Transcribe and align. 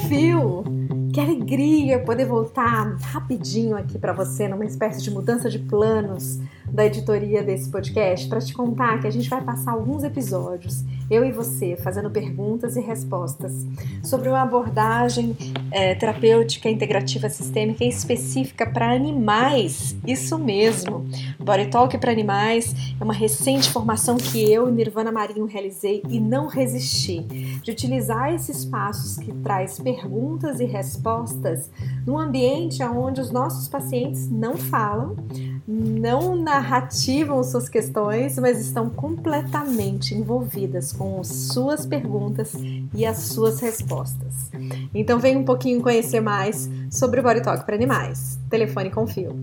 Confio! 0.00 0.62
Que 1.12 1.20
alegria 1.20 1.98
poder 1.98 2.24
voltar 2.24 2.96
rapidinho 3.00 3.76
aqui 3.76 3.98
para 3.98 4.12
você 4.12 4.46
numa 4.46 4.64
espécie 4.64 5.02
de 5.02 5.10
mudança 5.10 5.50
de 5.50 5.58
planos 5.58 6.38
da 6.72 6.86
editoria 6.86 7.42
desse 7.42 7.70
podcast 7.70 8.28
para 8.28 8.40
te 8.40 8.52
contar 8.52 9.00
que 9.00 9.06
a 9.06 9.10
gente 9.10 9.28
vai 9.28 9.42
passar 9.42 9.72
alguns 9.72 10.04
episódios, 10.04 10.84
eu 11.10 11.24
e 11.24 11.32
você, 11.32 11.76
fazendo 11.76 12.10
perguntas 12.10 12.76
e 12.76 12.80
respostas 12.80 13.66
sobre 14.02 14.28
uma 14.28 14.42
abordagem 14.42 15.36
é, 15.70 15.94
terapêutica 15.94 16.68
integrativa 16.68 17.28
sistêmica 17.28 17.84
específica 17.84 18.66
para 18.66 18.92
animais. 18.92 19.96
Isso 20.06 20.38
mesmo. 20.38 21.06
Body 21.38 21.66
Talk 21.70 21.96
para 21.98 22.12
animais 22.12 22.74
é 23.00 23.02
uma 23.04 23.14
recente 23.14 23.70
formação 23.70 24.16
que 24.16 24.52
eu 24.52 24.68
e 24.68 24.72
Nirvana 24.72 25.10
Marinho 25.10 25.46
realizei 25.46 26.02
e 26.08 26.20
não 26.20 26.46
resisti 26.46 27.20
de 27.62 27.70
utilizar 27.70 28.34
esses 28.34 28.64
passos 28.64 29.16
que 29.16 29.32
traz 29.32 29.78
perguntas 29.78 30.60
e 30.60 30.64
respostas 30.64 31.70
num 32.06 32.18
ambiente 32.18 32.82
onde 32.82 33.20
os 33.20 33.30
nossos 33.30 33.68
pacientes 33.68 34.30
não 34.30 34.56
falam, 34.56 35.16
não 35.70 36.34
narrativam 36.34 37.44
suas 37.44 37.68
questões, 37.68 38.38
mas 38.38 38.58
estão 38.58 38.88
completamente 38.88 40.14
envolvidas 40.14 40.94
com 40.94 41.22
suas 41.22 41.84
perguntas 41.84 42.54
e 42.94 43.04
as 43.04 43.18
suas 43.18 43.60
respostas. 43.60 44.50
Então 44.94 45.18
vem 45.18 45.36
um 45.36 45.44
pouquinho 45.44 45.82
conhecer 45.82 46.20
mais 46.20 46.70
sobre 46.90 47.20
o 47.20 47.22
Body 47.22 47.42
Talk 47.42 47.66
para 47.66 47.74
animais. 47.74 48.40
Telefone 48.48 48.90
com 48.90 49.06
fio. 49.06 49.36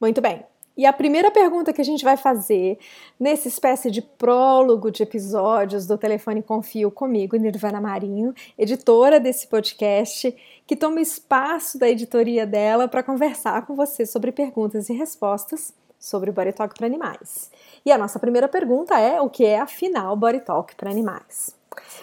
Muito 0.00 0.22
bem. 0.22 0.47
E 0.78 0.86
a 0.86 0.92
primeira 0.92 1.28
pergunta 1.28 1.72
que 1.72 1.80
a 1.80 1.84
gente 1.84 2.04
vai 2.04 2.16
fazer 2.16 2.78
nessa 3.18 3.48
espécie 3.48 3.90
de 3.90 4.00
prólogo 4.00 4.92
de 4.92 5.02
episódios 5.02 5.88
do 5.88 5.98
Telefone 5.98 6.40
Confio 6.40 6.88
comigo, 6.88 7.36
Nirvana 7.36 7.80
Marinho, 7.80 8.32
editora 8.56 9.18
desse 9.18 9.48
podcast, 9.48 10.32
que 10.64 10.76
toma 10.76 11.00
espaço 11.00 11.80
da 11.80 11.88
editoria 11.88 12.46
dela 12.46 12.86
para 12.86 13.02
conversar 13.02 13.66
com 13.66 13.74
você 13.74 14.06
sobre 14.06 14.30
perguntas 14.30 14.88
e 14.88 14.92
respostas 14.92 15.74
sobre 15.98 16.30
Body 16.30 16.52
Talk 16.52 16.72
para 16.76 16.86
animais. 16.86 17.50
E 17.84 17.90
a 17.90 17.98
nossa 17.98 18.20
primeira 18.20 18.46
pergunta 18.46 18.96
é: 19.00 19.20
o 19.20 19.28
que 19.28 19.44
é 19.44 19.58
afinal 19.58 20.14
Body 20.14 20.42
Talk 20.42 20.76
para 20.76 20.92
animais? 20.92 21.57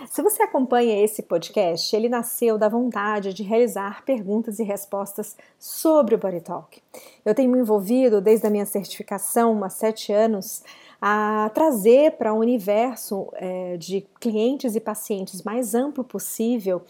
Se 0.10 0.22
você 0.22 0.44
acompanha 0.44 1.04
esse 1.04 1.24
podcast, 1.24 1.96
ele 1.96 2.10
nasceu 2.10 2.58
da 2.58 2.70
vontade 2.70 3.34
de 3.34 3.44
realizar 3.44 4.04
perguntas 4.04 4.60
e 4.60 4.64
respostas 4.64 5.36
sobre 5.60 6.16
o 6.16 6.18
Body 6.18 6.42
Talk. 6.42 6.82
Eu 7.24 7.34
tenho 7.36 7.52
me 7.52 7.60
envolvido 7.60 8.22
desde 8.22 8.46
a 8.48 8.50
minha 8.50 8.66
certificação 8.66 9.64
há 9.64 9.70
sete 9.70 10.12
anos 10.12 10.64
a 11.02 11.52
trazer 11.54 12.14
para 12.14 12.34
o 12.34 12.40
universo 12.40 13.28
é, 13.34 13.78
de 13.78 14.06
clientes 14.26 14.76
e 14.76 14.80
pacientes 14.80 15.44
mais 15.44 15.76
amplo 15.76 16.04
possível 16.04 16.82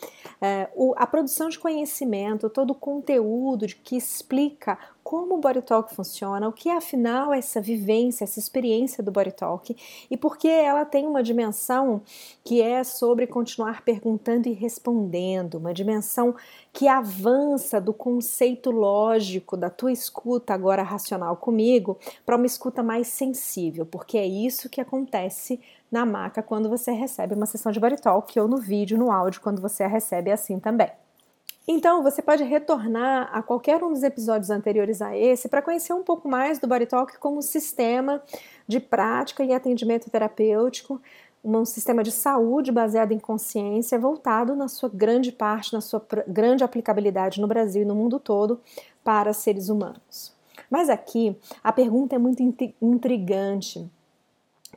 é, 0.41 0.69
o, 0.73 0.94
a 0.95 1.05
produção 1.05 1.50
de 1.50 1.59
conhecimento, 1.59 2.50
todo 2.50 2.72
o 2.72 2.75
conteúdo 2.75 3.67
de, 3.67 3.75
que 3.75 3.97
explica 3.97 4.77
como 5.03 5.36
o 5.36 5.38
Body 5.38 5.61
Talk 5.61 5.94
funciona, 5.94 6.47
o 6.47 6.53
que 6.53 6.67
é 6.67 6.77
afinal 6.77 7.31
essa 7.31 7.61
vivência, 7.61 8.23
essa 8.23 8.39
experiência 8.39 9.03
do 9.03 9.11
Body 9.11 9.33
Talk 9.33 9.75
e 10.09 10.17
porque 10.17 10.47
ela 10.47 10.86
tem 10.86 11.05
uma 11.05 11.22
dimensão 11.22 12.02
que 12.44 12.61
é 12.61 12.83
sobre 12.83 13.27
continuar 13.27 13.83
perguntando 13.83 14.47
e 14.47 14.53
respondendo, 14.53 15.55
uma 15.55 15.73
dimensão 15.73 16.33
que 16.72 16.88
avança 16.88 17.80
do 17.80 17.94
conceito 17.94 18.72
lógico 18.72 19.55
da 19.55 19.70
tua 19.70 19.92
escuta 19.92 20.53
agora 20.53 20.83
racional 20.83 21.36
comigo 21.36 21.97
para 22.25 22.38
uma 22.38 22.45
escuta 22.45 22.81
mais 22.81 23.08
sensível, 23.08 23.86
porque 23.86 24.17
é 24.17 24.26
isso 24.26 24.70
que 24.70 24.81
acontece 24.81 25.60
na 25.92 26.06
maca 26.06 26.42
quando 26.42 26.70
você 26.70 26.92
recebe 26.92 27.34
uma 27.34 27.46
sessão 27.46 27.72
de 27.72 27.80
Body 27.80 28.02
Talk 28.02 28.40
ou 28.40 28.48
no 28.48 28.58
vídeo, 28.58 28.98
no 28.98 29.12
áudio 29.12 29.42
quando 29.42 29.62
você 29.62 29.84
a 29.84 29.88
recebe 29.88 30.32
assim 30.32 30.60
também. 30.60 30.90
Então, 31.68 32.04
você 32.04 32.22
pode 32.22 32.44
retornar 32.44 33.30
a 33.34 33.42
qualquer 33.42 33.84
um 33.84 33.92
dos 33.92 34.04
episódios 34.04 34.52
anteriores 34.52 35.02
a 35.02 35.18
esse 35.18 35.50
para 35.50 35.64
conhecer 35.64 35.94
um 35.94 36.04
pouco 36.04 36.28
mais 36.28 36.60
do 36.60 36.68
Body 36.68 36.86
Talk 36.86 37.18
como 37.18 37.42
sistema 37.42 38.22
de 38.68 38.80
prática 38.80 39.44
e 39.44 39.52
atendimento 39.52 40.10
terapêutico, 40.10 41.02
um 41.44 41.66
sistema 41.66 42.04
de 42.04 42.12
saúde 42.12 42.72
baseado 42.72 43.12
em 43.12 43.20
consciência, 43.20 44.00
voltado 44.00 44.56
na 44.56 44.67
sua 44.67 44.90
grande 44.90 45.32
parte, 45.32 45.73
na 45.73 45.82
sua 45.82 46.06
grande 46.28 46.64
aplicabilidade 46.64 47.42
no 47.42 47.48
Brasil 47.48 47.82
e 47.82 47.86
no 47.86 47.96
mundo 47.96 48.20
todo 48.20 48.60
para 49.04 49.34
seres 49.34 49.70
humanos. 49.70 50.34
Mas 50.70 50.90
aqui 50.90 51.36
a 51.64 51.72
pergunta 51.72 52.16
é 52.16 52.20
muito 52.20 52.44
intrigante 52.82 53.90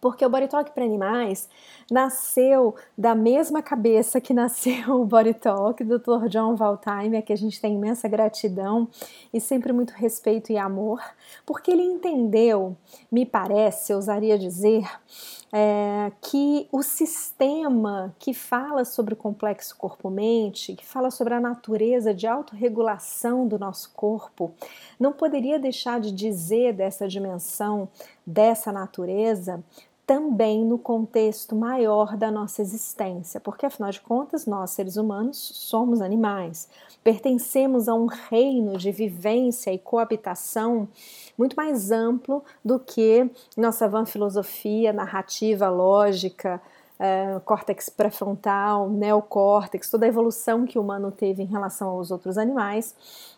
porque 0.00 0.24
o 0.24 0.30
Body 0.30 0.48
Talk 0.48 0.70
para 0.72 0.84
animais 0.84 1.48
nasceu 1.90 2.74
da 2.96 3.14
mesma 3.14 3.62
cabeça 3.62 4.20
que 4.20 4.34
nasceu 4.34 5.00
o 5.00 5.04
Body 5.04 5.34
Talk 5.34 5.82
do 5.84 5.98
Dr. 5.98 6.28
John 6.28 6.54
Valtime, 6.54 7.16
a 7.16 7.22
que 7.22 7.32
a 7.32 7.36
gente 7.36 7.60
tem 7.60 7.74
imensa 7.74 8.08
gratidão 8.08 8.88
e 9.32 9.40
sempre 9.40 9.72
muito 9.72 9.92
respeito 9.92 10.52
e 10.52 10.58
amor, 10.58 11.00
porque 11.44 11.70
ele 11.70 11.82
entendeu, 11.82 12.76
me 13.10 13.24
parece, 13.24 13.92
eu 13.92 13.96
ousaria 13.96 14.38
dizer, 14.38 14.84
é, 15.52 16.12
que 16.20 16.68
o 16.70 16.82
sistema 16.82 18.14
que 18.18 18.34
fala 18.34 18.84
sobre 18.84 19.14
o 19.14 19.16
complexo 19.16 19.76
corpo-mente, 19.76 20.74
que 20.74 20.84
fala 20.84 21.10
sobre 21.10 21.34
a 21.34 21.40
natureza 21.40 22.12
de 22.12 22.26
autorregulação 22.26 23.46
do 23.46 23.58
nosso 23.58 23.90
corpo, 23.94 24.52
não 25.00 25.12
poderia 25.12 25.58
deixar 25.58 26.00
de 26.00 26.12
dizer 26.12 26.74
dessa 26.74 27.08
dimensão, 27.08 27.88
dessa 28.26 28.70
natureza, 28.70 29.62
também 30.08 30.64
no 30.64 30.78
contexto 30.78 31.54
maior 31.54 32.16
da 32.16 32.30
nossa 32.30 32.62
existência, 32.62 33.38
porque 33.38 33.66
afinal 33.66 33.90
de 33.90 34.00
contas, 34.00 34.46
nós 34.46 34.70
seres 34.70 34.96
humanos 34.96 35.36
somos 35.36 36.00
animais, 36.00 36.66
pertencemos 37.04 37.90
a 37.90 37.94
um 37.94 38.06
reino 38.06 38.78
de 38.78 38.90
vivência 38.90 39.70
e 39.70 39.78
coabitação 39.78 40.88
muito 41.36 41.54
mais 41.54 41.90
amplo 41.90 42.42
do 42.64 42.80
que 42.80 43.30
nossa 43.54 43.86
van 43.86 44.06
filosofia, 44.06 44.94
narrativa, 44.94 45.68
lógica, 45.68 46.58
é, 46.98 47.38
córtex 47.44 47.90
pré-frontal, 47.90 48.88
neocórtex, 48.88 49.90
toda 49.90 50.06
a 50.06 50.08
evolução 50.08 50.64
que 50.64 50.78
o 50.78 50.82
humano 50.82 51.12
teve 51.12 51.42
em 51.42 51.46
relação 51.46 51.90
aos 51.90 52.10
outros 52.10 52.38
animais, 52.38 52.94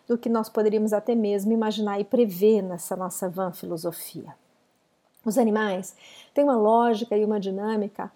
do 0.07 0.17
que 0.17 0.29
nós 0.29 0.47
poderíamos 0.47 0.93
até 0.93 1.15
mesmo 1.15 1.51
imaginar 1.51 1.99
e 1.99 2.05
prever 2.05 2.61
nessa 2.61 2.95
nossa 2.95 3.27
van 3.27 3.51
filosofia. 3.51 4.33
Os 5.23 5.37
animais 5.37 5.95
têm 6.33 6.43
uma 6.43 6.57
lógica 6.57 7.15
e 7.15 7.23
uma 7.23 7.39
dinâmica 7.39 8.11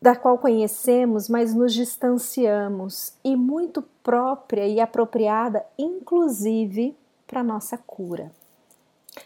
da 0.00 0.16
qual 0.16 0.36
conhecemos, 0.36 1.28
mas 1.28 1.54
nos 1.54 1.72
distanciamos 1.72 3.14
e 3.22 3.36
muito 3.36 3.82
própria 4.02 4.66
e 4.66 4.80
apropriada, 4.80 5.64
inclusive 5.78 6.96
para 7.24 7.44
nossa 7.44 7.78
cura. 7.78 8.32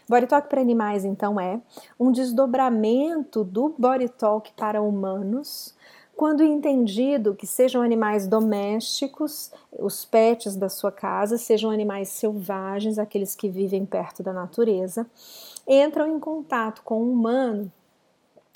Body 0.07 0.27
Talk 0.27 0.47
para 0.47 0.61
animais, 0.61 1.03
então, 1.03 1.39
é 1.39 1.59
um 1.99 2.11
desdobramento 2.11 3.43
do 3.43 3.73
Body 3.77 4.09
Talk 4.09 4.51
para 4.53 4.81
humanos, 4.81 5.73
quando 6.17 6.43
entendido 6.43 7.35
que 7.35 7.45
sejam 7.45 7.79
animais 7.83 8.27
domésticos, 8.27 9.51
os 9.71 10.03
pets 10.03 10.55
da 10.55 10.67
sua 10.67 10.91
casa, 10.91 11.37
sejam 11.37 11.69
animais 11.69 12.09
selvagens, 12.09 12.97
aqueles 12.97 13.35
que 13.35 13.47
vivem 13.47 13.85
perto 13.85 14.23
da 14.23 14.33
natureza, 14.33 15.05
entram 15.67 16.07
em 16.07 16.19
contato 16.19 16.81
com 16.83 17.03
o 17.03 17.11
humano 17.13 17.71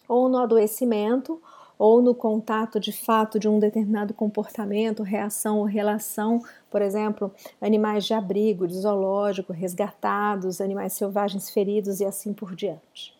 ou 0.07 0.27
no 0.27 0.39
adoecimento 0.39 1.39
ou 1.77 2.01
no 2.01 2.16
contato 2.16 2.79
de 2.79 2.91
fato 2.91 3.38
de 3.38 3.47
um 3.47 3.59
determinado 3.59 4.11
comportamento, 4.11 5.03
reação 5.03 5.59
ou 5.59 5.63
relação, 5.63 6.41
por 6.69 6.81
exemplo, 6.81 7.31
animais 7.61 8.05
de 8.05 8.16
abrigo, 8.16 8.67
de 8.67 8.73
zoológico, 8.73 9.53
resgatados, 9.53 10.61
animais 10.61 10.93
selvagens 10.93 11.52
feridos 11.52 11.99
e 11.99 12.05
assim 12.05 12.34
por 12.34 12.55
diante. 12.55 13.16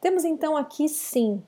Temos 0.00 0.24
então 0.24 0.56
aqui 0.56 0.88
sim 0.88 1.40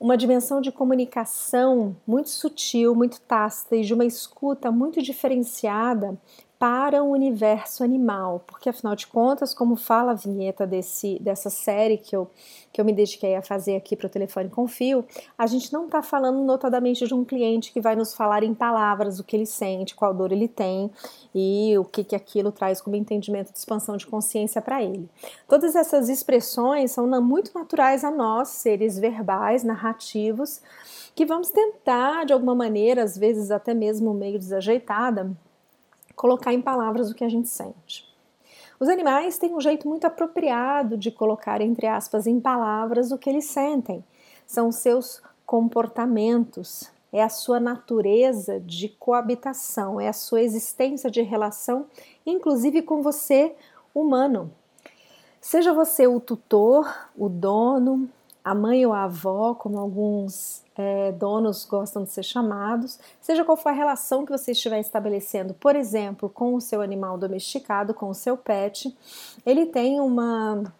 uma 0.00 0.16
dimensão 0.16 0.62
de 0.62 0.72
comunicação 0.72 1.94
muito 2.06 2.30
sutil, 2.30 2.94
muito 2.94 3.20
tácita 3.20 3.76
e 3.76 3.82
de 3.82 3.92
uma 3.92 4.06
escuta 4.06 4.72
muito 4.72 5.02
diferenciada 5.02 6.18
para 6.60 7.02
o 7.02 7.10
universo 7.10 7.82
animal, 7.82 8.44
porque 8.46 8.68
afinal 8.68 8.94
de 8.94 9.06
contas, 9.06 9.54
como 9.54 9.76
fala 9.76 10.12
a 10.12 10.14
vinheta 10.14 10.66
desse, 10.66 11.18
dessa 11.18 11.48
série 11.48 11.96
que 11.96 12.14
eu, 12.14 12.30
que 12.70 12.78
eu 12.78 12.84
me 12.84 12.92
dediquei 12.92 13.34
a 13.34 13.40
fazer 13.40 13.76
aqui 13.76 13.96
para 13.96 14.06
o 14.06 14.10
telefone 14.10 14.50
com 14.50 14.68
fio, 14.68 15.02
a 15.38 15.46
gente 15.46 15.72
não 15.72 15.86
está 15.86 16.02
falando 16.02 16.44
notadamente 16.44 17.06
de 17.06 17.14
um 17.14 17.24
cliente 17.24 17.72
que 17.72 17.80
vai 17.80 17.96
nos 17.96 18.12
falar 18.12 18.42
em 18.42 18.52
palavras 18.52 19.18
o 19.18 19.24
que 19.24 19.34
ele 19.34 19.46
sente, 19.46 19.94
qual 19.94 20.12
dor 20.12 20.32
ele 20.32 20.48
tem 20.48 20.90
e 21.34 21.78
o 21.78 21.84
que, 21.84 22.04
que 22.04 22.14
aquilo 22.14 22.52
traz 22.52 22.78
como 22.78 22.94
entendimento 22.94 23.50
de 23.50 23.58
expansão 23.58 23.96
de 23.96 24.06
consciência 24.06 24.60
para 24.60 24.82
ele. 24.82 25.08
Todas 25.48 25.74
essas 25.74 26.10
expressões 26.10 26.92
são 26.92 27.06
muito 27.22 27.58
naturais 27.58 28.04
a 28.04 28.10
nós, 28.10 28.48
seres 28.48 28.98
verbais, 28.98 29.64
narrativos, 29.64 30.60
que 31.14 31.24
vamos 31.24 31.50
tentar 31.50 32.26
de 32.26 32.34
alguma 32.34 32.54
maneira, 32.54 33.02
às 33.02 33.16
vezes 33.16 33.50
até 33.50 33.72
mesmo 33.72 34.12
meio 34.12 34.38
desajeitada, 34.38 35.34
colocar 36.20 36.52
em 36.52 36.60
palavras 36.60 37.10
o 37.10 37.14
que 37.14 37.24
a 37.24 37.30
gente 37.30 37.48
sente. 37.48 38.06
Os 38.78 38.90
animais 38.90 39.38
têm 39.38 39.54
um 39.54 39.60
jeito 39.60 39.88
muito 39.88 40.06
apropriado 40.06 40.98
de 40.98 41.10
colocar, 41.10 41.62
entre 41.62 41.86
aspas, 41.86 42.26
em 42.26 42.38
palavras 42.38 43.10
o 43.10 43.16
que 43.16 43.30
eles 43.30 43.46
sentem. 43.46 44.04
São 44.46 44.70
seus 44.70 45.22
comportamentos, 45.46 46.90
é 47.10 47.22
a 47.22 47.30
sua 47.30 47.58
natureza 47.58 48.60
de 48.60 48.90
coabitação, 48.90 49.98
é 49.98 50.08
a 50.08 50.12
sua 50.12 50.42
existência 50.42 51.10
de 51.10 51.22
relação, 51.22 51.86
inclusive 52.26 52.82
com 52.82 53.00
você, 53.00 53.56
humano. 53.94 54.52
Seja 55.40 55.72
você 55.72 56.06
o 56.06 56.20
tutor, 56.20 56.86
o 57.16 57.30
dono, 57.30 58.10
a 58.44 58.54
mãe 58.54 58.84
ou 58.84 58.92
a 58.92 59.04
avó, 59.04 59.54
como 59.54 59.78
alguns 59.78 60.62
é, 60.80 61.12
donos 61.12 61.64
gostam 61.66 62.02
de 62.02 62.10
ser 62.10 62.22
chamados, 62.22 62.98
seja 63.20 63.44
qual 63.44 63.56
for 63.56 63.68
a 63.68 63.72
relação 63.72 64.24
que 64.24 64.32
você 64.32 64.52
estiver 64.52 64.80
estabelecendo, 64.80 65.52
por 65.52 65.76
exemplo, 65.76 66.28
com 66.30 66.54
o 66.54 66.60
seu 66.60 66.80
animal 66.80 67.18
domesticado, 67.18 67.92
com 67.92 68.08
o 68.08 68.14
seu 68.14 68.36
pet, 68.36 68.96
ele 69.44 69.66
tem 69.66 70.00
uma 70.00 70.72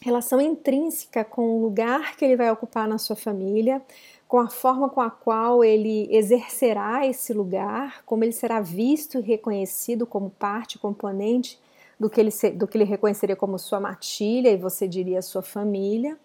relação 0.00 0.40
intrínseca 0.40 1.24
com 1.24 1.58
o 1.58 1.62
lugar 1.62 2.16
que 2.16 2.24
ele 2.24 2.36
vai 2.36 2.50
ocupar 2.50 2.86
na 2.86 2.98
sua 2.98 3.16
família, 3.16 3.82
com 4.28 4.38
a 4.38 4.48
forma 4.48 4.88
com 4.88 5.00
a 5.00 5.10
qual 5.10 5.62
ele 5.64 6.08
exercerá 6.10 7.06
esse 7.06 7.32
lugar, 7.34 8.02
como 8.06 8.24
ele 8.24 8.32
será 8.32 8.60
visto 8.60 9.18
e 9.18 9.22
reconhecido 9.22 10.06
como 10.06 10.30
parte, 10.30 10.78
componente 10.78 11.58
do 11.98 12.08
que 12.08 12.20
ele, 12.20 12.30
do 12.54 12.66
que 12.66 12.76
ele 12.78 12.84
reconheceria 12.84 13.36
como 13.36 13.58
sua 13.58 13.78
matilha 13.78 14.50
e 14.50 14.56
você 14.56 14.88
diria 14.88 15.20
sua 15.20 15.42
família 15.42 16.16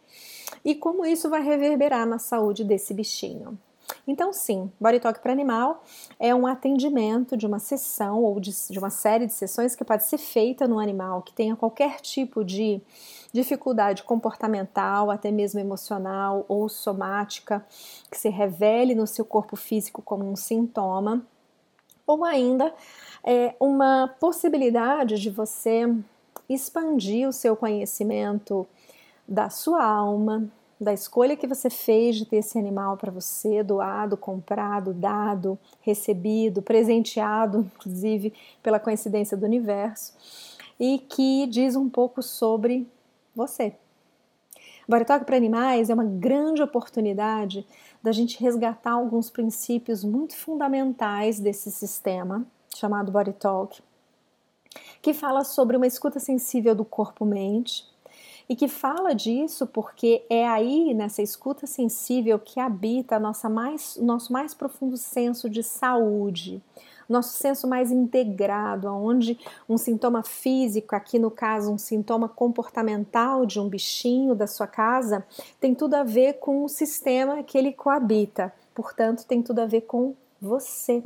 e 0.67 0.75
como 0.75 1.05
isso 1.05 1.29
vai 1.29 1.41
reverberar 1.41 2.05
na 2.05 2.19
saúde 2.19 2.61
desse 2.61 2.93
bichinho. 2.93 3.57
Então, 4.05 4.33
sim, 4.33 4.69
Body 4.77 4.99
Talk 4.99 5.21
para 5.21 5.31
Animal 5.31 5.81
é 6.19 6.35
um 6.35 6.45
atendimento 6.45 7.37
de 7.37 7.47
uma 7.47 7.57
sessão 7.57 8.21
ou 8.21 8.37
de, 8.37 8.51
de, 8.69 8.77
uma 8.77 8.89
série 8.89 9.25
de 9.25 9.31
sessões 9.31 9.77
que 9.77 9.85
pode 9.85 10.03
ser 10.03 10.17
feita 10.17 10.67
no 10.67 10.77
animal 10.77 11.21
que 11.21 11.31
tenha 11.31 11.55
qualquer 11.55 12.01
tipo 12.01 12.43
de 12.43 12.81
dificuldade 13.31 14.03
comportamental, 14.03 15.09
até 15.09 15.31
mesmo 15.31 15.57
emocional 15.57 16.43
ou 16.49 16.67
somática, 16.67 17.65
que 18.11 18.17
se 18.17 18.27
revele 18.27 18.93
no 18.93 19.07
seu 19.07 19.23
corpo 19.23 19.55
físico 19.55 20.01
como 20.01 20.29
um 20.29 20.35
sintoma, 20.35 21.25
ou 22.05 22.25
ainda 22.25 22.73
é, 23.23 23.55
uma 23.57 24.13
possibilidade 24.19 25.17
de 25.17 25.29
você 25.29 25.89
expandir 26.49 27.25
o 27.25 27.31
seu 27.31 27.55
conhecimento 27.55 28.67
da 29.27 29.49
sua 29.49 29.83
alma, 29.83 30.49
da 30.79 30.93
escolha 30.93 31.35
que 31.35 31.47
você 31.47 31.69
fez 31.69 32.15
de 32.15 32.25
ter 32.25 32.37
esse 32.37 32.57
animal 32.57 32.97
para 32.97 33.11
você, 33.11 33.63
doado, 33.63 34.15
comprado, 34.15 34.93
dado, 34.93 35.57
recebido, 35.81 36.61
presenteado, 36.61 37.69
inclusive 37.75 38.33
pela 38.61 38.79
coincidência 38.79 39.35
do 39.35 39.45
universo, 39.45 40.13
e 40.79 40.99
que 40.99 41.47
diz 41.47 41.75
um 41.75 41.89
pouco 41.89 42.21
sobre 42.21 42.87
você. 43.35 43.75
Talk 45.05 45.25
para 45.25 45.35
Animais 45.35 45.89
é 45.89 45.93
uma 45.93 46.05
grande 46.05 46.61
oportunidade 46.61 47.67
da 48.01 48.11
gente 48.11 48.41
resgatar 48.41 48.91
alguns 48.91 49.29
princípios 49.29 50.03
muito 50.03 50.35
fundamentais 50.35 51.39
desse 51.39 51.69
sistema 51.71 52.45
chamado 52.73 53.11
Body 53.11 53.33
Talk, 53.33 53.81
que 55.01 55.13
fala 55.13 55.43
sobre 55.43 55.75
uma 55.75 55.87
escuta 55.87 56.19
sensível 56.19 56.75
do 56.75 56.85
corpo-mente, 56.85 57.85
e 58.49 58.55
que 58.55 58.67
fala 58.67 59.13
disso 59.13 59.67
porque 59.67 60.23
é 60.29 60.47
aí 60.47 60.93
nessa 60.93 61.21
escuta 61.21 61.67
sensível 61.67 62.39
que 62.39 62.59
habita 62.59 63.19
nossa 63.19 63.49
mais, 63.49 63.97
nosso 63.97 64.31
mais 64.31 64.53
profundo 64.53 64.95
senso 64.95 65.49
de 65.49 65.61
saúde, 65.61 66.61
nosso 67.09 67.37
senso 67.37 67.67
mais 67.67 67.91
integrado, 67.91 68.87
onde 68.87 69.37
um 69.67 69.77
sintoma 69.77 70.23
físico, 70.23 70.95
aqui 70.95 71.19
no 71.19 71.31
caso 71.31 71.71
um 71.71 71.77
sintoma 71.77 72.27
comportamental 72.27 73.45
de 73.45 73.59
um 73.59 73.67
bichinho 73.67 74.35
da 74.35 74.47
sua 74.47 74.67
casa, 74.67 75.25
tem 75.59 75.73
tudo 75.73 75.95
a 75.95 76.03
ver 76.03 76.33
com 76.33 76.63
o 76.63 76.69
sistema 76.69 77.43
que 77.43 77.57
ele 77.57 77.73
coabita, 77.73 78.53
portanto, 78.73 79.25
tem 79.25 79.41
tudo 79.41 79.59
a 79.59 79.65
ver 79.65 79.81
com 79.81 80.15
você. 80.41 81.03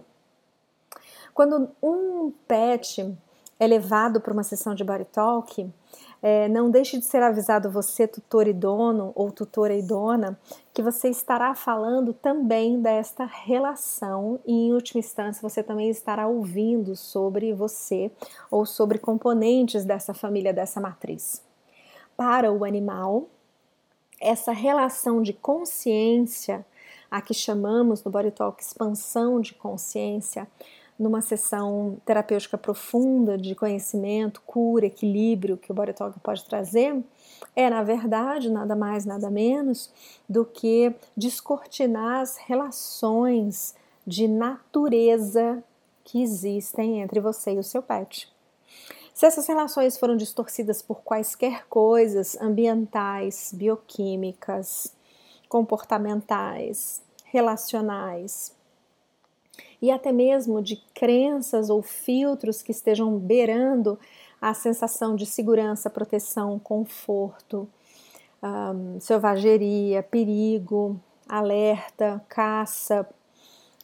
Quando 1.33 1.69
um 1.81 2.31
pet 2.47 3.15
é 3.59 3.67
levado 3.67 4.19
para 4.19 4.33
uma 4.33 4.43
sessão 4.43 4.75
de 4.75 4.83
body 4.83 5.05
talk, 5.05 5.69
é, 6.21 6.47
não 6.47 6.69
deixe 6.69 6.97
de 6.97 7.06
ser 7.06 7.23
avisado 7.23 7.71
você, 7.71 8.07
tutor 8.07 8.47
e 8.47 8.53
dono 8.53 9.12
ou 9.15 9.31
tutora 9.31 9.73
e 9.73 9.81
dona, 9.81 10.39
que 10.73 10.81
você 10.81 11.09
estará 11.09 11.56
falando 11.56 12.13
também 12.13 12.79
desta 12.79 13.25
relação 13.25 14.39
e, 14.45 14.53
em 14.53 14.73
última 14.73 15.00
instância, 15.00 15.41
você 15.41 15.63
também 15.63 15.89
estará 15.89 16.27
ouvindo 16.27 16.95
sobre 16.95 17.53
você 17.53 18.12
ou 18.50 18.65
sobre 18.65 19.00
componentes 19.00 19.83
dessa 19.83 20.13
família, 20.13 20.53
dessa 20.53 20.79
matriz. 20.79 21.44
Para 22.15 22.51
o 22.51 22.63
animal, 22.63 23.27
essa 24.19 24.51
relação 24.51 25.24
de 25.24 25.33
consciência, 25.33 26.63
a 27.09 27.21
que 27.21 27.33
chamamos 27.33 28.03
no 28.03 28.12
Body 28.12 28.31
Talk 28.31 28.62
expansão 28.62 29.41
de 29.41 29.53
consciência, 29.56 30.47
numa 31.01 31.19
sessão 31.19 31.98
terapêutica 32.06 32.59
profunda 32.59 33.36
de 33.36 33.56
conhecimento, 33.56 34.39
cura, 34.45 34.86
equilíbrio 34.86 35.57
que 35.57 35.71
o 35.71 35.74
Body 35.74 35.94
Talk 35.94 36.19
pode 36.19 36.45
trazer, 36.45 37.03
é 37.56 37.71
na 37.71 37.81
verdade 37.81 38.51
nada 38.51 38.75
mais, 38.75 39.03
nada 39.03 39.27
menos 39.27 39.92
do 40.30 40.45
que 40.45 40.94
descortinar 41.18 42.21
as 42.21 42.38
relações 42.38 43.74
de 44.06 44.27
natureza 44.27 45.63
que 46.03 46.21
existem 46.21 47.01
entre 47.01 47.19
você 47.19 47.53
e 47.53 47.59
o 47.59 47.63
seu 47.63 47.81
pet. 47.81 48.31
Se 49.12 49.25
essas 49.25 49.48
relações 49.48 49.98
foram 49.98 50.15
distorcidas 50.15 50.83
por 50.83 51.01
quaisquer 51.01 51.65
coisas 51.68 52.39
ambientais, 52.39 53.51
bioquímicas, 53.53 54.94
comportamentais, 55.50 57.01
relacionais, 57.25 58.53
e 59.81 59.92
até 59.92 60.12
mesmo 60.12 60.62
de 60.62 60.78
crenças 60.94 61.69
ou 61.69 61.81
filtros 61.81 62.62
que 62.62 62.72
estejam 62.72 63.18
beirando 63.18 63.98
a 64.42 64.54
sensação 64.54 65.16
de 65.16 65.25
segurança, 65.25 65.90
proteção, 65.90 66.58
conforto, 66.58 67.69
um, 68.42 69.00
selvageria, 69.00 70.02
perigo, 70.02 71.00
alerta, 71.28 72.24
caça, 72.28 73.08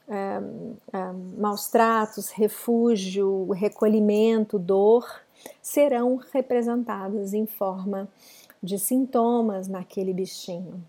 um, 0.08 0.76
um, 0.94 1.40
maus 1.40 1.68
tratos, 1.68 2.30
refúgio, 2.32 3.52
recolhimento, 3.52 4.58
dor, 4.58 5.06
serão 5.62 6.20
representadas 6.34 7.34
em 7.34 7.46
forma 7.46 8.08
de 8.62 8.80
sintomas 8.80 9.68
naquele 9.68 10.14
bichinho. 10.14 10.84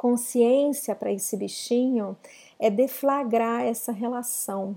Consciência 0.00 0.94
para 0.94 1.12
esse 1.12 1.36
bichinho 1.36 2.16
é 2.58 2.70
deflagrar 2.70 3.64
essa 3.64 3.92
relação, 3.92 4.74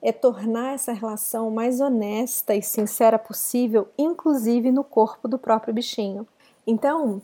é 0.00 0.12
tornar 0.12 0.74
essa 0.74 0.92
relação 0.92 1.50
mais 1.50 1.80
honesta 1.80 2.54
e 2.54 2.62
sincera 2.62 3.18
possível, 3.18 3.88
inclusive 3.98 4.70
no 4.70 4.84
corpo 4.84 5.26
do 5.26 5.40
próprio 5.40 5.74
bichinho. 5.74 6.24
Então, 6.64 7.20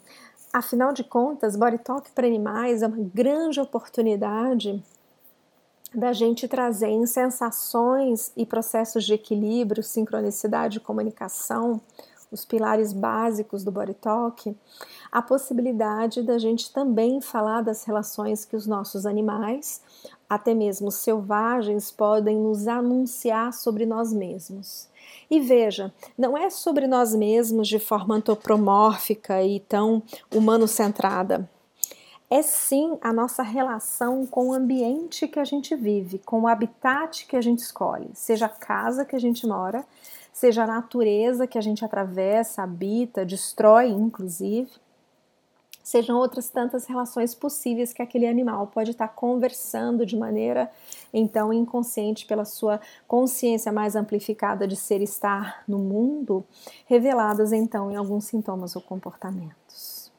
afinal 0.52 0.92
de 0.92 1.04
contas, 1.04 1.54
Body 1.54 1.78
Talk 1.78 2.11
para 2.11 2.26
animais 2.26 2.83
é 2.83 2.88
uma 2.88 3.09
grande 3.14 3.61
oportunidade 3.61 4.83
da 5.94 6.12
gente 6.12 6.49
trazer 6.49 6.88
em 6.88 7.06
sensações 7.06 8.33
e 8.37 8.44
processos 8.44 9.04
de 9.04 9.14
equilíbrio, 9.14 9.85
sincronicidade 9.85 10.78
e 10.78 10.80
comunicação, 10.80 11.80
os 12.31 12.45
pilares 12.45 12.93
básicos 12.93 13.64
do 13.64 13.71
Body 13.71 13.95
Talk, 13.95 14.57
a 15.11 15.23
possibilidade 15.23 16.23
da 16.23 16.38
gente 16.38 16.73
também 16.73 17.21
falar 17.21 17.62
das 17.62 17.85
relações 17.85 18.45
que 18.45 18.57
os 18.57 18.66
nossos 18.66 19.07
animais, 19.07 19.83
até 20.28 20.54
mesmo 20.54 20.90
selvagens, 20.90 21.90
podem 21.90 22.37
nos 22.37 22.66
anunciar 22.66 23.52
sobre 23.52 23.87
nós 23.87 24.12
mesmos. 24.12 24.88
E 25.31 25.40
veja, 25.40 25.93
não 26.16 26.37
é 26.37 26.50
sobre 26.50 26.87
nós 26.87 27.14
mesmos 27.14 27.69
de 27.69 27.78
forma 27.78 28.16
antropomórfica 28.16 29.43
e 29.43 29.61
tão 29.61 30.02
humano-centrada. 30.35 31.49
É 32.31 32.43
sim 32.43 32.99
a 33.00 33.12
nossa 33.12 33.43
relação 33.43 34.26
com 34.26 34.49
o 34.49 34.52
ambiente 34.52 35.28
que 35.28 35.38
a 35.38 35.45
gente 35.45 35.76
vive, 35.76 36.19
com 36.19 36.43
o 36.43 36.49
habitat 36.49 37.26
que 37.26 37.37
a 37.37 37.40
gente 37.40 37.61
escolhe, 37.61 38.11
seja 38.14 38.47
a 38.47 38.49
casa 38.49 39.04
que 39.04 39.14
a 39.14 39.21
gente 39.21 39.47
mora, 39.47 39.85
seja 40.34 40.64
a 40.64 40.66
natureza 40.66 41.46
que 41.46 41.56
a 41.56 41.60
gente 41.60 41.84
atravessa, 41.84 42.64
habita, 42.64 43.24
destrói, 43.24 43.88
inclusive, 43.88 44.68
sejam 45.80 46.18
outras 46.18 46.50
tantas 46.50 46.86
relações 46.86 47.36
possíveis 47.36 47.92
que 47.92 48.02
aquele 48.02 48.26
animal 48.26 48.66
pode 48.66 48.90
estar 48.90 49.06
conversando 49.06 50.04
de 50.04 50.16
maneira 50.16 50.68
então 51.12 51.52
inconsciente 51.52 52.26
pela 52.26 52.44
sua 52.44 52.80
consciência 53.06 53.70
mais 53.70 53.94
amplificada 53.94 54.66
de 54.66 54.74
ser 54.74 55.00
estar 55.00 55.62
no 55.68 55.78
mundo, 55.78 56.44
reveladas 56.86 57.52
então 57.52 57.92
em 57.92 57.96
alguns 57.96 58.24
sintomas 58.24 58.74
ou 58.74 58.82
comportamentos. 58.82 60.10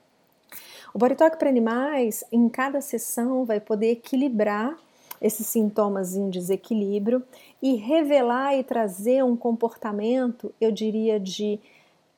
O 0.93 0.98
Body 0.98 1.15
Talk 1.15 1.38
para 1.38 1.50
animais, 1.50 2.24
em 2.31 2.48
cada 2.48 2.79
sessão, 2.79 3.43
vai 3.43 3.60
poder 3.60 3.91
equilibrar 3.91 4.77
esses 5.22 5.48
sintomas 5.48 6.15
em 6.15 6.29
desequilíbrio 6.29 7.24
e 7.62 7.75
revelar 7.75 8.55
e 8.55 8.63
trazer 8.63 9.24
um 9.24 9.36
comportamento, 9.36 10.53
eu 10.60 10.72
diria, 10.72 11.19
de 11.19 11.60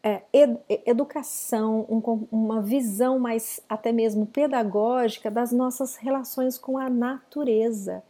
é, 0.04 0.22
ed 0.32 0.58
educação, 0.86 1.86
um, 1.90 2.28
uma 2.32 2.62
visão 2.62 3.20
mais 3.20 3.60
até 3.68 3.92
mesmo 3.92 4.26
pedagógica 4.26 5.30
das 5.30 5.52
nossas 5.52 5.96
relações 5.96 6.58
com 6.58 6.78
a 6.78 6.90
natureza, 6.90 8.04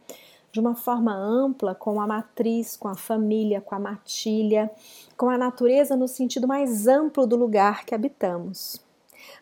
de 0.52 0.60
uma 0.60 0.74
forma 0.74 1.14
ampla, 1.14 1.74
com 1.74 2.00
a 2.00 2.06
matriz, 2.06 2.76
com 2.76 2.88
a 2.88 2.94
família, 2.94 3.60
com 3.60 3.74
a 3.74 3.78
matilha, 3.78 4.70
com 5.16 5.28
a 5.28 5.36
natureza 5.36 5.96
no 5.96 6.08
sentido 6.08 6.46
mais 6.46 6.86
amplo 6.86 7.26
do 7.26 7.36
lugar 7.36 7.84
que 7.84 7.94
habitamos. 7.94 8.87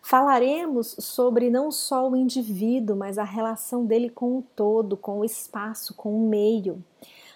Falaremos 0.08 0.94
sobre 1.00 1.50
não 1.50 1.72
só 1.72 2.08
o 2.08 2.14
indivíduo, 2.14 2.94
mas 2.94 3.18
a 3.18 3.24
relação 3.24 3.84
dele 3.84 4.08
com 4.08 4.38
o 4.38 4.42
todo, 4.54 4.96
com 4.96 5.18
o 5.18 5.24
espaço, 5.24 5.94
com 5.94 6.16
o 6.16 6.28
meio. 6.28 6.80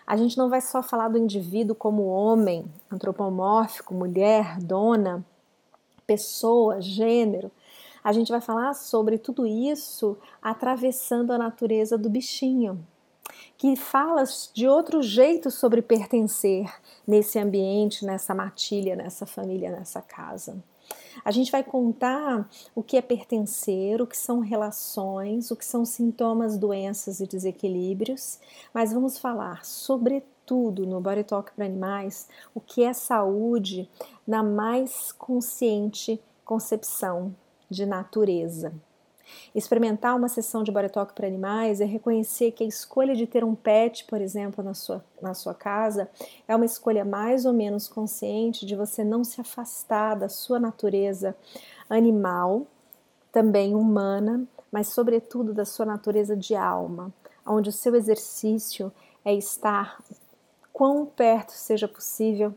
A 0.07 0.17
gente 0.17 0.39
não 0.39 0.49
vai 0.49 0.61
só 0.61 0.81
falar 0.81 1.09
do 1.09 1.19
indivíduo 1.19 1.75
como 1.75 2.07
homem, 2.07 2.65
antropomórfico, 2.89 3.93
mulher, 3.93 4.57
dona, 4.61 5.27
pessoa, 6.07 6.81
gênero. 6.81 7.51
A 8.05 8.13
gente 8.13 8.31
vai 8.31 8.41
falar 8.41 8.73
sobre 8.75 9.19
tudo 9.19 9.49
isso 9.49 10.17
atravessando 10.41 11.33
a 11.33 11.39
natureza 11.39 11.99
do 11.99 12.09
bichinho, 12.09 12.87
que 13.59 13.75
fala 13.75 14.23
de 14.55 14.69
outro 14.69 15.03
jeito 15.03 15.51
sobre 15.51 15.83
pertencer 15.83 16.73
nesse 17.05 17.37
ambiente, 17.37 18.07
nessa 18.07 18.33
matilha, 18.33 18.95
nessa 18.95 19.27
família, 19.27 19.73
nessa 19.73 20.01
casa. 20.01 20.63
A 21.25 21.31
gente 21.31 21.53
vai 21.53 21.63
contar 21.63 22.49
o 22.75 22.83
que 22.83 22.97
é 22.97 23.03
pertencer, 23.03 24.01
o 24.01 24.07
que 24.07 24.17
são 24.17 24.41
relações, 24.41 25.51
o 25.51 25.57
que 25.57 25.65
são 25.65 25.85
sintomas, 25.85 26.57
doenças 26.57 27.21
e 27.21 27.27
desequilíbrios, 27.27 28.39
mas 28.73 28.93
vamos 28.93 29.19
falar, 29.19 29.65
sobretudo, 29.65 30.87
no 30.87 31.01
Body 31.01 31.25
Talk 31.25 31.53
para 31.53 31.65
Animais, 31.65 32.29
o 32.55 32.61
que 32.61 32.83
é 32.83 32.93
saúde 32.93 33.89
na 34.27 34.43
mais 34.43 35.13
consciente 35.13 36.21
concepção 36.45 37.35
de 37.71 37.87
natureza. 37.87 38.73
Experimentar 39.55 40.17
uma 40.17 40.29
sessão 40.29 40.63
de 40.63 40.73
talk 40.89 41.13
para 41.15 41.27
animais 41.27 41.81
é 41.81 41.85
reconhecer 41.85 42.53
que 42.53 42.65
a 42.65 42.67
escolha 42.67 43.15
de 43.15 43.27
ter 43.27 43.45
um 43.45 43.55
pet, 43.55 44.05
por 44.05 44.21
exemplo, 44.21 44.63
na 44.63 44.75
sua, 44.75 45.05
na 45.21 45.35
sua 45.35 45.55
casa, 45.55 46.09
é 46.47 46.55
uma 46.55 46.65
escolha 46.65 47.05
mais 47.05 47.45
ou 47.45 47.53
menos 47.53 47.89
consciente 47.89 48.65
de 48.65 48.77
você 48.77 49.03
não 49.05 49.25
se 49.25 49.41
afastar 49.41 50.15
da 50.15 50.29
sua 50.29 50.59
natureza 50.59 51.37
animal, 51.89 52.67
também 53.33 53.75
humana, 53.75 54.45
mas 54.71 54.89
sobretudo 54.89 55.53
da 55.53 55.65
sua 55.65 55.87
natureza 55.87 56.37
de 56.37 56.55
alma, 56.55 57.13
onde 57.47 57.69
o 57.69 57.73
seu 57.73 57.95
exercício 57.95 58.93
é 59.25 59.35
estar 59.35 60.03
quão 60.73 61.05
perto 61.05 61.51
seja 61.51 61.87
possível 61.89 62.55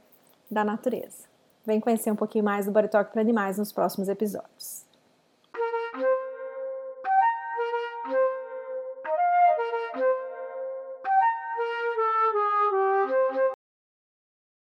da 0.49 0.63
natureza. 0.63 1.25
Vem 1.65 1.79
conhecer 1.79 2.11
um 2.11 2.15
pouquinho 2.15 2.43
mais 2.43 2.65
do 2.65 2.87
Talk 2.87 3.11
para 3.11 3.21
Animais 3.21 3.57
nos 3.57 3.71
próximos 3.71 4.09
episódios. 4.09 4.82